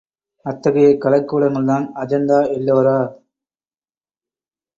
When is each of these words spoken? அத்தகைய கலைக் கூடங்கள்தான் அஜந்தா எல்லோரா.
அத்தகைய 0.45 0.87
கலைக் 0.97 1.27
கூடங்கள்தான் 1.31 1.85
அஜந்தா 1.95 2.39
எல்லோரா. 2.51 2.97